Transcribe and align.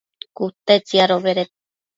cute 0.37 0.73
tsiadobeded 0.87 1.49